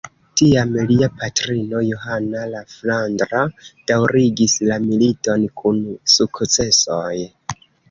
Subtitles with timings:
[0.39, 3.43] Tiam lia patrino Johana la Flandra
[3.93, 5.81] daŭrigis la militon, kun
[6.17, 7.07] sukcesoj.